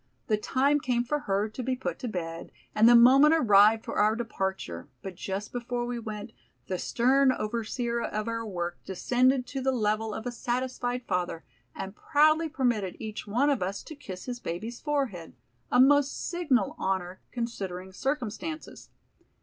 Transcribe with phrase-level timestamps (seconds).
[0.25, 3.97] The time came for her to be put to bed, and the moment arrived for
[3.97, 6.31] our departure, but just before we went,
[6.65, 11.43] the stern overseer of our work descended to the level of a satisfied father,
[11.75, 15.35] and proudly permitted each one of us to kiss his baby's forehead,
[15.71, 18.89] a most signal honor considering circumstances.